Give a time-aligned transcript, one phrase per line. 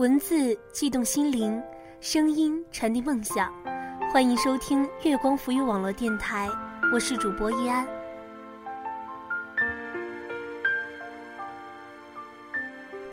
[0.00, 1.62] 文字悸动心灵，
[2.00, 3.52] 声音传递梦想。
[4.10, 6.48] 欢迎收听月光浮语网络电台，
[6.90, 7.86] 我是主播依安。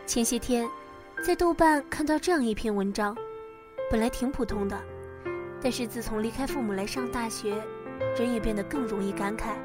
[0.05, 0.65] 前些天，
[1.21, 3.13] 在豆瓣看到这样一篇文章，
[3.91, 4.81] 本来挺普通的，
[5.61, 7.61] 但是自从离开父母来上大学，
[8.17, 9.55] 人也变得更容易感慨。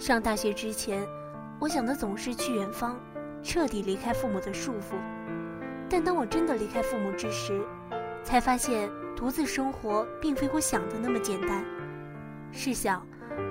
[0.00, 1.06] 上大学之前，
[1.60, 2.98] 我想的总是去远方，
[3.40, 4.96] 彻底离开父母的束缚。
[5.88, 7.60] 但当我真的离开父母之时，
[8.22, 11.64] 才发现独自生活并非我想的那么简单。
[12.50, 13.06] 试想，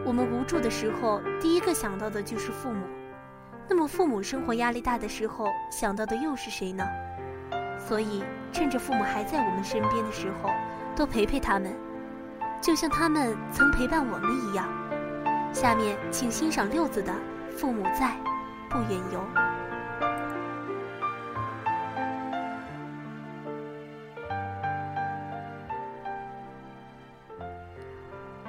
[0.05, 2.85] 我们无助的时候，第一个想到的就是父母。
[3.69, 6.85] 那么，父母生活压力大的时候，想到的又是谁呢？
[7.79, 10.49] 所以，趁着父母还在我们身边的时候，
[10.95, 11.73] 多陪陪他们，
[12.61, 14.67] 就像他们曾陪伴我们一样。
[15.53, 17.13] 下面，请欣赏六子的
[17.57, 18.17] 《父母在，
[18.69, 19.19] 不远游》。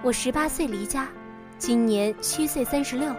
[0.05, 1.09] 我十八岁离家，
[1.57, 3.11] 今年虚岁三十六，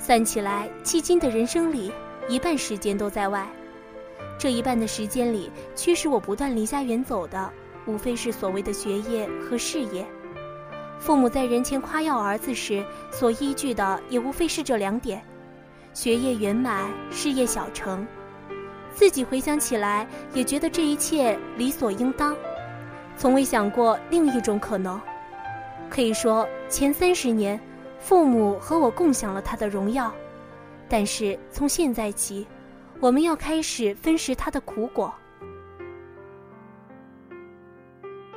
[0.00, 1.92] 算起来，迄今的人生里，
[2.28, 3.46] 一半时间都在外。
[4.36, 7.52] 这一半的时间里，驱使我不断离家远走的，
[7.86, 10.04] 无非是所谓的学业和事业。
[10.98, 15.22] 父母在人前夸耀儿子时，所依据的也无非是这两点：
[15.94, 18.04] 学业圆满，事业小成。
[18.92, 22.34] 自己回想起来，也觉得这一切理所应当，
[23.16, 25.00] 从未想过另一种可能。
[25.90, 27.58] 可以说，前三十年，
[27.98, 30.12] 父母和我共享了他的荣耀，
[30.88, 32.46] 但是从现在起，
[33.00, 35.12] 我们要开始分食他的苦果。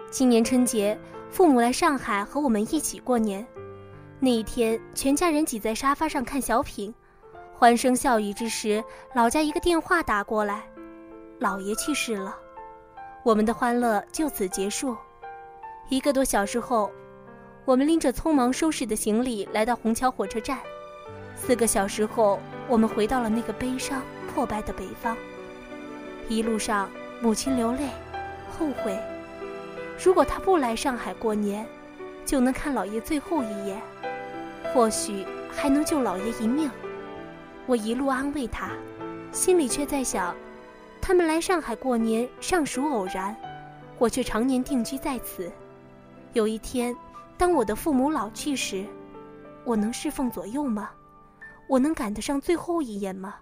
[0.09, 0.97] 今年春节，
[1.29, 3.45] 父母来上海和我们一起过年，
[4.19, 6.93] 那一天，全家人挤在沙发上看小品，
[7.53, 10.63] 欢声笑语之时，老家一个电话打过来，
[11.39, 12.35] 姥爷去世了，
[13.23, 14.95] 我们的欢乐就此结束。
[15.89, 16.89] 一个多小时后。
[17.63, 20.57] 我们拎着匆忙收拾的行李来到虹桥火车站，
[21.35, 24.01] 四个小时后，我们回到了那个悲伤
[24.33, 25.15] 破败的北方。
[26.27, 26.89] 一路上，
[27.21, 27.89] 母亲流泪，
[28.49, 28.97] 后悔，
[30.03, 31.63] 如果他不来上海过年，
[32.25, 33.79] 就能看老爷最后一眼，
[34.73, 36.69] 或许还能救老爷一命。
[37.67, 38.71] 我一路安慰他，
[39.31, 40.35] 心里却在想，
[40.99, 43.35] 他们来上海过年尚属偶然，
[43.99, 45.51] 我却常年定居在此，
[46.33, 46.95] 有一天。
[47.41, 48.85] 当我的父母老去时，
[49.65, 50.91] 我能侍奉左右吗？
[51.67, 53.33] 我能赶得上最后一眼吗？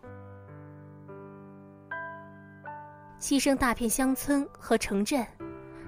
[3.20, 5.28] 牺牲大片乡村和城镇，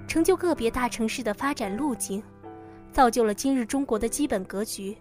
[0.10, 2.22] 成就个别大城市的发展路径，
[2.92, 4.98] 造就了今日中国的基本格局：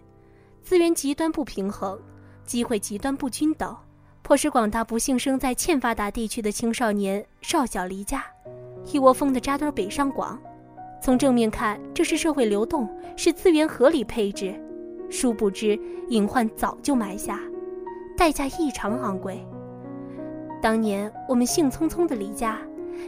[0.61, 1.99] 资源极端不平衡，
[2.45, 3.75] 机会极端不均等，
[4.21, 8.23] 迫使广大不幸生在欠发达地区的青少年少小离家，
[8.85, 10.41] 一窝蜂的扎堆北上广。
[11.01, 14.53] 从正面看，这是社会流动，是资源合理配置；
[15.09, 15.77] 殊不知，
[16.09, 17.39] 隐患早就埋下，
[18.15, 19.43] 代价异常昂贵。
[20.61, 22.59] 当年我们兴匆匆的离家，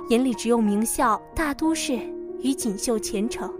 [0.09, 1.99] 眼里只有名校、大都市
[2.41, 3.53] 与锦绣前程，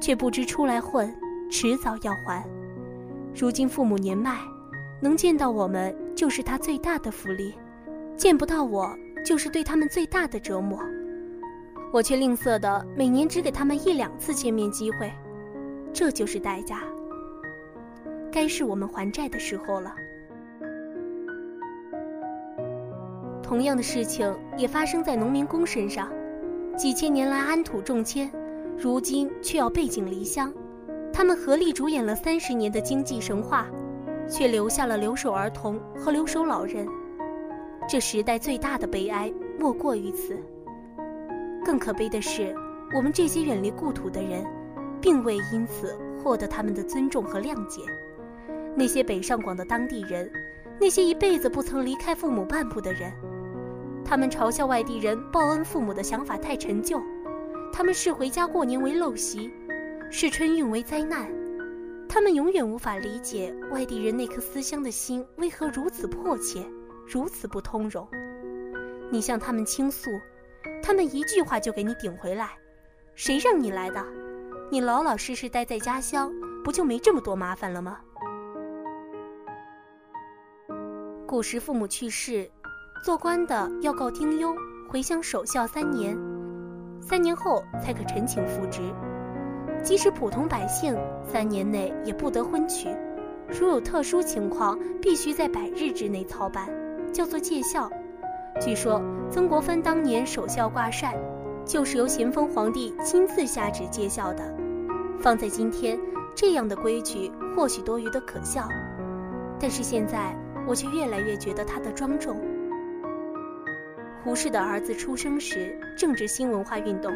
[0.00, 1.12] 却不知出来混，
[1.50, 2.48] 迟早要还。
[3.34, 4.38] 如今父母年迈，
[5.02, 7.52] 能见到我们就是他最大的福利，
[8.16, 8.88] 见不到我
[9.24, 10.78] 就是对他们最大的折磨。
[11.90, 15.10] 我却吝啬的每年只给他们一两次见面机会，
[15.92, 16.82] 这就是代价。
[18.30, 19.94] 该是我们还债的时候了。
[23.42, 26.12] 同样的事情也发生在农民工身上，
[26.76, 28.30] 几千年来安土重迁，
[28.76, 30.52] 如今却要背井离乡。
[31.10, 33.66] 他们合力主演了三十年的经济神话，
[34.28, 36.86] 却留下了留守儿童和留守老人。
[37.88, 40.38] 这时代最大的悲哀莫过于此。
[41.68, 42.54] 更可悲的是，
[42.94, 44.42] 我们这些远离故土的人，
[45.02, 47.82] 并未因此获得他们的尊重和谅解。
[48.74, 50.32] 那些北上广的当地人，
[50.80, 53.12] 那些一辈子不曾离开父母半步的人，
[54.02, 57.02] 他们嘲笑外地人报恩父母的想法太陈旧，
[57.70, 59.50] 他们视回家过年为陋习，
[60.10, 61.30] 视春运为灾难。
[62.08, 66.64] 他们永远无法理解外地人那颗思乡的心为何如此迫切，
[67.06, 68.08] 如此不通融。
[69.12, 70.10] 你向他们倾诉。
[70.82, 72.50] 他们一句话就给你顶回来，
[73.14, 74.04] 谁让你来的？
[74.70, 76.32] 你老老实实待在家乡，
[76.62, 77.98] 不就没这么多麻烦了吗？
[81.26, 82.50] 古时父母去世，
[83.04, 84.54] 做官的要告丁忧，
[84.88, 86.16] 回乡守孝三年，
[87.00, 88.80] 三年后才可陈请复职。
[89.82, 92.88] 即使普通百姓，三年内也不得婚娶，
[93.48, 96.68] 如有特殊情况，必须在百日之内操办，
[97.12, 97.90] 叫做戒孝。
[98.60, 99.00] 据说
[99.30, 101.14] 曾国藩当年守孝挂帅，
[101.64, 104.52] 就是由咸丰皇帝亲自下旨接孝的。
[105.20, 105.98] 放在今天，
[106.34, 108.68] 这样的规矩或许多余的可笑，
[109.60, 112.36] 但是现在我却越来越觉得它的庄重。
[114.24, 117.12] 胡适的儿子出生时正值新文化运动，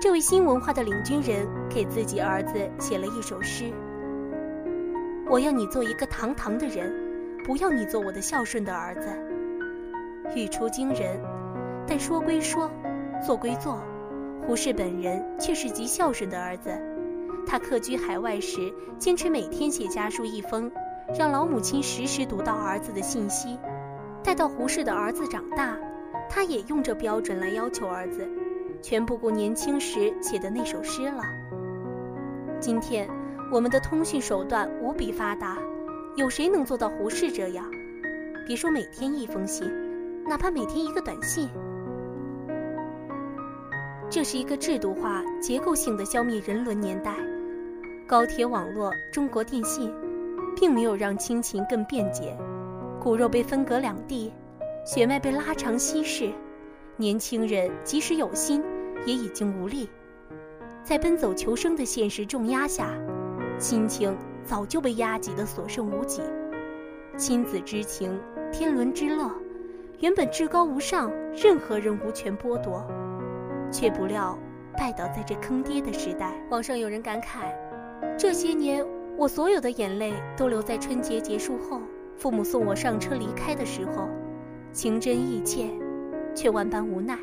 [0.00, 3.70] 这位新文化的领军人给自己儿子写了一首诗
[5.28, 6.90] ：“我要你做一个堂堂的人，
[7.44, 9.08] 不要你做我的孝顺的儿子。”
[10.34, 11.20] 语出惊人，
[11.86, 12.70] 但说归说，
[13.24, 13.78] 做归做，
[14.46, 16.70] 胡适本人却是极孝顺的儿子。
[17.46, 20.70] 他客居海外时，坚持每天写家书一封，
[21.18, 23.58] 让老母亲时时读到儿子的信息。
[24.22, 25.76] 待到胡适的儿子长大，
[26.28, 28.28] 他也用这标准来要求儿子，
[28.82, 31.22] 全不顾年轻时写的那首诗了。
[32.60, 33.08] 今天，
[33.50, 35.58] 我们的通讯手段无比发达，
[36.16, 37.64] 有谁能做到胡适这样？
[38.46, 39.70] 别说每天一封信，
[40.26, 41.48] 哪怕每天一个短信。
[44.08, 47.14] 这是一个制度化、结构性的消灭人伦年代。
[48.06, 49.92] 高铁网络、中国电信，
[50.56, 52.36] 并没有让亲情更便捷，
[53.00, 54.32] 骨肉被分隔两地，
[54.84, 56.28] 血脉被拉长稀释，
[56.96, 58.64] 年轻人即使有心，
[59.06, 59.88] 也已经无力。
[60.82, 62.90] 在奔走求生的现实重压下，
[63.58, 66.20] 亲情早就被压挤得所剩无几。
[67.16, 68.18] 亲子之情、
[68.50, 69.30] 天伦之乐，
[70.00, 72.86] 原本至高无上，任何人无权剥夺。
[73.70, 74.36] 却不料，
[74.72, 76.32] 拜倒在这坑爹的时代。
[76.48, 77.54] 网上有人感慨：
[78.16, 78.82] 这些年，
[79.18, 81.82] 我所有的眼泪都留在春节结束后，
[82.16, 84.08] 父母送我上车离开的时候，
[84.72, 85.68] 情真意切，
[86.34, 87.18] 却万般无奈。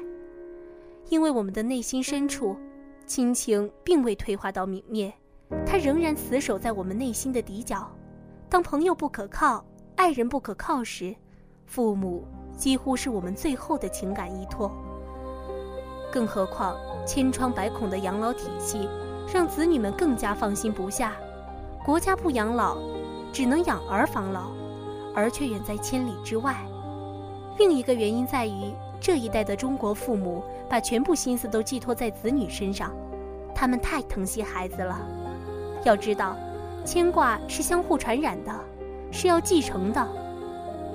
[1.09, 2.55] 因为我们的内心深处，
[3.07, 5.11] 亲情并未退化到泯灭，
[5.65, 7.91] 它仍然死守在我们内心的底角。
[8.47, 9.65] 当朋友不可靠、
[9.95, 11.15] 爱人不可靠时，
[11.65, 12.23] 父母
[12.57, 14.71] 几乎是我们最后的情感依托。
[16.11, 16.75] 更何况，
[17.05, 18.89] 千疮百孔的养老体系，
[19.31, 21.13] 让子女们更加放心不下。
[21.85, 22.77] 国家不养老，
[23.31, 24.51] 只能养儿防老，
[25.13, 26.55] 儿却远在千里之外。
[27.59, 32.91] 另一个原因在于，这一代的中国父母把全部心思都寄托在子女身上，
[33.53, 34.99] 他们太疼惜孩子了。
[35.83, 36.35] 要知道，
[36.83, 38.51] 牵挂是相互传染的，
[39.11, 40.07] 是要继承的。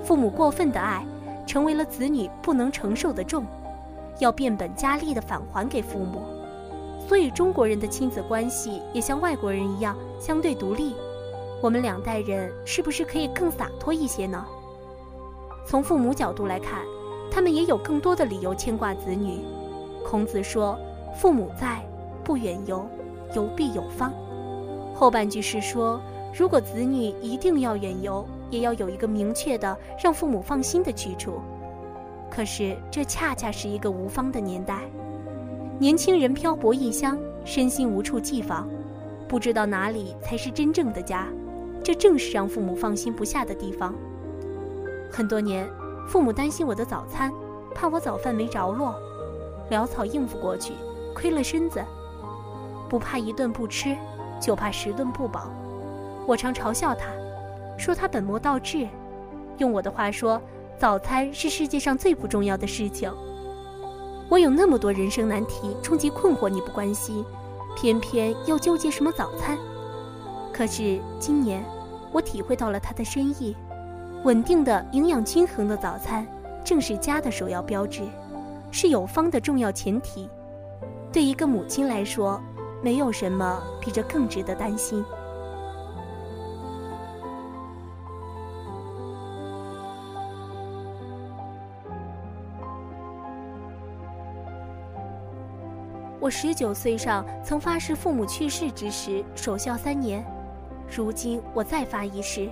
[0.03, 1.05] 父母过分的爱，
[1.45, 3.45] 成为了子女不能承受的重。
[4.19, 6.21] 要变本加厉地返还给父母，
[7.07, 10.93] 所以中国人的亲子关系也像外国人一样相对独立。
[11.61, 14.45] 我们两代人是不是可以更洒脱一些呢？
[15.65, 16.81] 从父母角度来看，
[17.31, 19.39] 他们也有更多的理由牵挂子女。
[20.05, 20.77] 孔子说
[21.17, 21.81] ：“父母在，
[22.23, 22.85] 不远游，
[23.33, 24.13] 游必有方。”
[24.93, 25.99] 后半句是说，
[26.37, 31.41] 如果子女一定要远游，也要有一个明确的让父母放心的去处。
[32.29, 34.81] 可是，这恰恰是一个无方的年代，
[35.79, 38.69] 年轻人漂泊异乡，身心无处寄放，
[39.27, 41.27] 不知道哪里才是真正的家，
[41.83, 43.93] 这正是让父母放心不下的地方。
[45.11, 45.67] 很多年，
[46.07, 47.31] 父母担心我的早餐，
[47.73, 48.95] 怕我早饭没着落，
[49.71, 50.73] 潦草应付过去，
[51.15, 51.83] 亏了身子。
[52.89, 53.95] 不怕一顿不吃，
[54.39, 55.51] 就怕十顿不饱。
[56.25, 57.07] 我常嘲笑他，
[57.77, 58.87] 说他本末倒置，
[59.57, 60.41] 用我的话说。
[60.75, 63.09] 早餐是世界上最不重要的事情。
[64.27, 67.23] 我有那么多人生难题、冲击困惑，你不关心，
[67.77, 69.57] 偏偏要纠结什么早餐？
[70.51, 71.63] 可是今年，
[72.11, 73.55] 我体会到了它的深意。
[74.25, 76.27] 稳定的、营养均衡的早餐，
[76.65, 78.01] 正是家的首要标志，
[78.69, 80.27] 是有方的重要前提。
[81.13, 82.41] 对一个母亲来说，
[82.81, 85.05] 没有什么比这更值得担心。
[96.23, 100.25] 我十九岁上曾发誓，父母去世之时守孝三年。
[100.87, 102.49] 如今我再发一誓，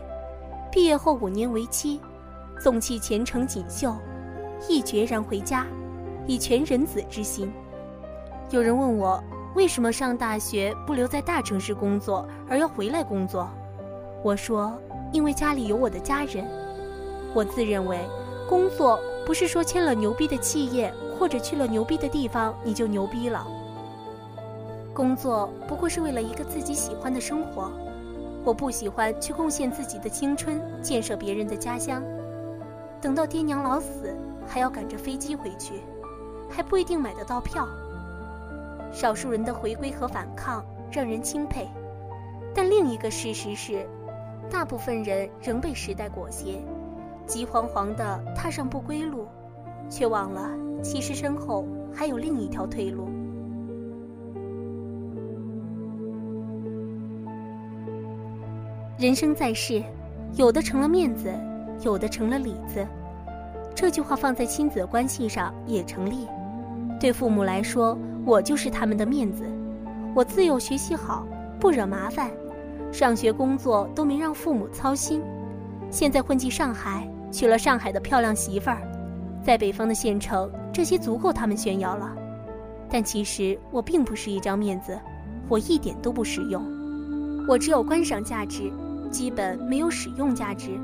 [0.70, 2.01] 毕业后五年为期，
[2.60, 3.96] 纵弃前程锦绣，
[4.68, 5.66] 亦决然回家，
[6.28, 7.50] 以全人子之心。
[8.50, 9.24] 有人问我，
[9.56, 13.50] 为什么上大学不留在大城市工作，而要回来工作？
[14.22, 14.78] 我说，
[15.13, 16.46] 因为家里有我的家人。
[17.34, 18.01] 我自认为，
[18.50, 23.48] 工作不是说签了牛逼的企业或者去了牛逼的地方你就牛逼了。
[24.93, 27.71] 工作不过是为了一个自己喜欢的生活，
[28.43, 32.03] 我不喜欢去贡献自己的青春建设别人的家乡，
[33.00, 34.13] 等到爹娘老死
[34.45, 35.81] 还要赶着飞机回去，
[36.50, 37.67] 还不一定买得到票。
[38.91, 41.69] 少数人的回归和反抗让人钦佩，
[42.53, 43.88] 但另一个事实是，
[44.50, 46.62] 大部分人仍被时代裹挟，
[47.25, 49.25] 急慌慌地踏上不归路，
[49.89, 50.51] 却忘了
[50.83, 53.07] 其实身后还有另一条退路。
[59.01, 59.81] 人生在世，
[60.36, 61.34] 有的成了面子，
[61.81, 62.86] 有的成了里子。
[63.74, 66.27] 这句话放在亲子关系上也成立。
[67.00, 69.43] 对父母来说，我就是他们的面子，
[70.13, 71.25] 我自幼学习好，
[71.60, 72.29] 不惹麻烦，
[72.91, 75.20] 上学工作都没让父母操心。
[75.89, 78.84] 现在混迹上海，娶了上海的漂亮媳妇儿，
[79.43, 82.15] 在北方的县城，这些足够他们炫耀了。
[82.88, 84.96] 但其实我并不是一张面子，
[85.50, 86.63] 我一点都不实用，
[87.48, 88.72] 我只有观赏价值。
[89.12, 90.80] 基本没有使用价值，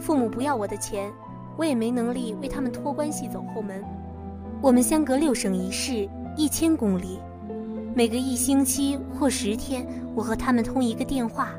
[0.00, 1.12] 父母不要我的钱，
[1.56, 3.84] 我也没能力为他们托关系走后门。
[4.62, 7.20] 我们相隔六省一市一千公里，
[7.94, 11.50] 每隔一星期或十天，我和他们通一个电话，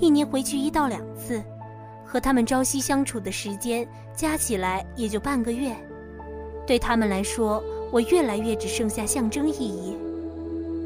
[0.00, 1.42] 一年回去一到两次，
[2.04, 5.76] 和他们朝夕相处的时间加起来也就半个月。
[6.66, 9.96] 对他们来说，我越来越只剩下象征意义。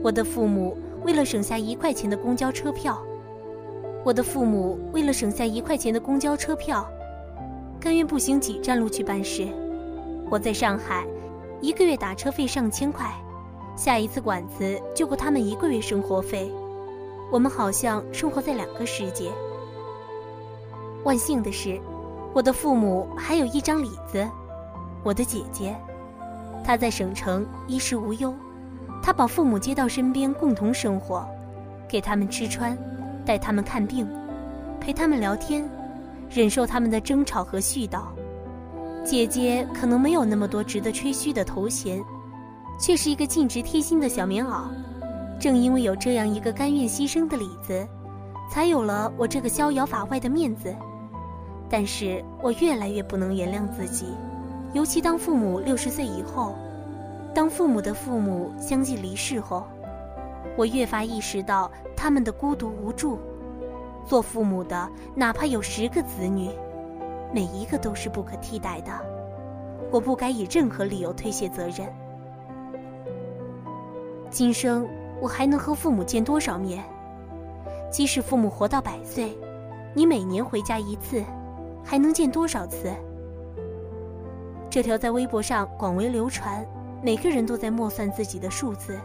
[0.02, 3.00] 我的父母为了省下一块钱的公交车票。
[4.04, 6.84] 我的父母为了省下一块钱的公交车票，
[7.78, 9.46] 甘愿步行几站路去办事。
[10.28, 11.06] 我在上海，
[11.60, 13.12] 一个月打车费上千块，
[13.76, 16.50] 下一次馆子就够他们一个月生活费。
[17.30, 19.30] 我们好像生活在两个世界。
[21.04, 21.80] 万幸的是，
[22.34, 24.28] 我的父母还有一张里子，
[25.04, 25.76] 我的姐姐，
[26.64, 28.34] 她在省城衣食无忧，
[29.00, 31.24] 她把父母接到身边共同生活，
[31.88, 32.76] 给他们吃穿。
[33.24, 34.08] 带他们看病，
[34.80, 35.68] 陪他们聊天，
[36.28, 38.02] 忍受他们的争吵和絮叨。
[39.04, 42.02] 姐姐可能没有那么多值得吹嘘的头衔，
[42.78, 44.62] 却是一个尽职贴心的小棉袄。
[45.40, 47.86] 正因为有这样一个甘愿牺牲的李子，
[48.50, 50.74] 才有了我这个逍遥法外的面子。
[51.68, 54.06] 但是我越来越不能原谅自己，
[54.72, 56.54] 尤其当父母六十岁以后，
[57.34, 59.66] 当父母的父母相继离世后。
[60.56, 63.18] 我越发意识到他们的孤独无助。
[64.04, 66.50] 做父母的，哪怕有十个子女，
[67.32, 68.90] 每一个都是不可替代的。
[69.90, 71.86] 我不该以任何理由推卸责任。
[74.30, 74.88] 今生
[75.20, 76.82] 我还能和父母见多少面？
[77.90, 79.36] 即使父母活到百岁，
[79.94, 81.22] 你每年回家一次，
[81.84, 82.90] 还能见多少次？
[84.70, 86.66] 这条在微博上广为流传，
[87.02, 88.98] 每个人都在默算自己的数字。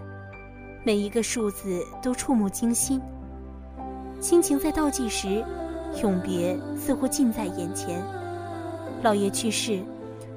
[0.84, 3.02] 每一个数字都触目惊心，
[4.22, 5.44] 亲情在倒计时，
[6.02, 8.02] 永别似乎近在眼前。
[9.04, 9.82] 姥爷去世，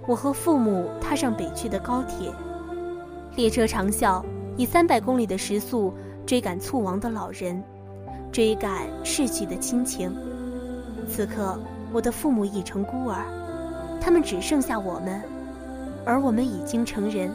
[0.08, 2.32] 我和父母踏上北去的高铁，
[3.36, 4.24] 列车长啸，
[4.56, 5.94] 以三百公里的时速
[6.26, 7.62] 追赶猝亡的老人，
[8.32, 10.12] 追赶逝去的亲情。
[11.08, 11.58] 此刻，
[11.92, 13.24] 我的父母已成孤儿，
[14.00, 15.22] 他们只剩下我们，
[16.04, 17.30] 而我们已经成人。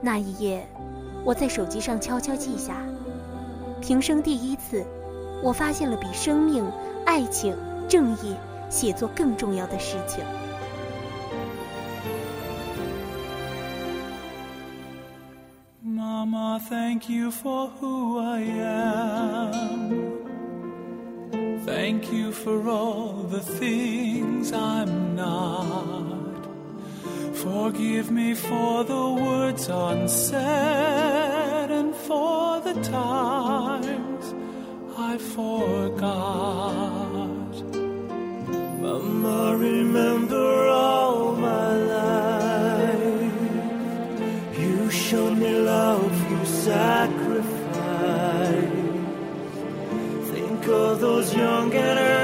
[0.00, 0.64] 那一夜。
[1.26, 2.76] 我在手机上悄悄记下，
[3.80, 4.86] 平生第一次，
[5.42, 6.64] 我发现了比生命、
[7.04, 7.52] 爱情、
[7.88, 8.36] 正义、
[8.70, 10.24] 写作更重要的事情。
[15.84, 19.96] Mama, thank you for who I am.
[21.66, 26.25] Thank you for all the things I'm not.
[27.46, 34.34] Forgive me for the words unsaid and for the times
[34.98, 36.02] I forgot.
[38.82, 43.32] Mama, remember all my life.
[44.58, 47.54] You showed me love, you sacrificed.
[50.32, 52.15] Think of those young and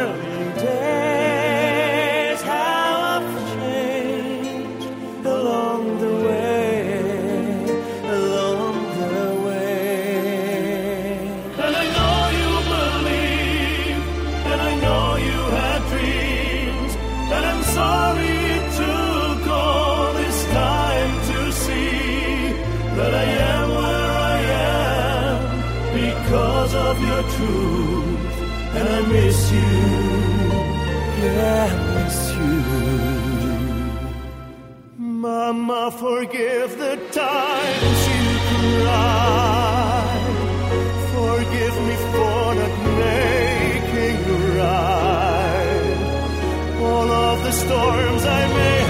[26.68, 28.36] truth,
[28.76, 29.60] and I miss you.
[31.22, 32.56] Yeah, I miss you.
[34.98, 40.26] Mama, forgive the times you cried.
[41.14, 44.18] Forgive me for not making
[44.58, 45.96] right.
[46.80, 48.81] All of the storms I may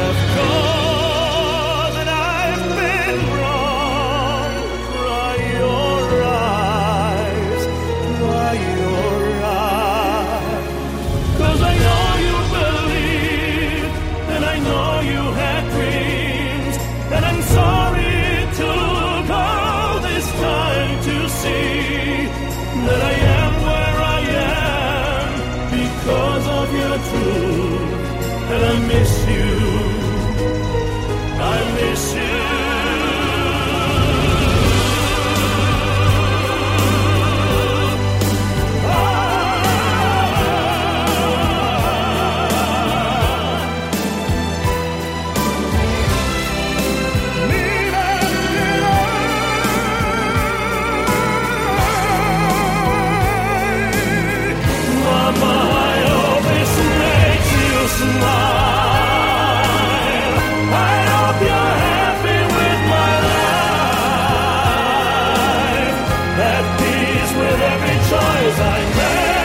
[67.34, 69.41] with every choice I make.